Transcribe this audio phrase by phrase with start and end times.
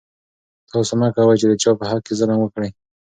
[0.71, 2.69] تاسو مه کوئ چې د چا په حق کې ظلم وکړئ.